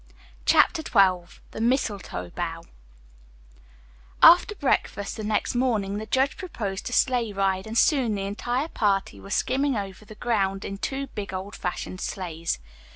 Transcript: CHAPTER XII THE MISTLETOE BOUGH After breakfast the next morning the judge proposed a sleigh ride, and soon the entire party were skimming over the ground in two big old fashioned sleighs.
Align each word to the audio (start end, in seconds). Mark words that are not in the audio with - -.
CHAPTER 0.47 0.81
XII 0.81 1.39
THE 1.51 1.61
MISTLETOE 1.61 2.31
BOUGH 2.33 2.63
After 4.23 4.55
breakfast 4.55 5.15
the 5.15 5.23
next 5.23 5.53
morning 5.53 5.99
the 5.99 6.07
judge 6.07 6.37
proposed 6.37 6.89
a 6.89 6.91
sleigh 6.91 7.31
ride, 7.31 7.67
and 7.67 7.77
soon 7.77 8.15
the 8.15 8.23
entire 8.23 8.69
party 8.69 9.19
were 9.19 9.29
skimming 9.29 9.75
over 9.77 10.03
the 10.03 10.15
ground 10.15 10.65
in 10.65 10.79
two 10.79 11.05
big 11.05 11.35
old 11.35 11.55
fashioned 11.55 12.01
sleighs. 12.01 12.57